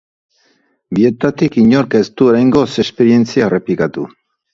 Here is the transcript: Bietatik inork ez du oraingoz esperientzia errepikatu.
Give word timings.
Bietatik 0.99 1.57
inork 1.63 1.97
ez 1.99 2.01
du 2.21 2.29
oraingoz 2.31 2.65
esperientzia 2.85 3.47
errepikatu. 3.51 4.07